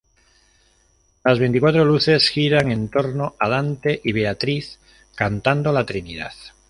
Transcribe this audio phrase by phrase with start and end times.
[1.23, 4.79] Las veinticuatro luces giran en torno a Dante y Beatriz,
[5.13, 6.33] cantando la Trinidad.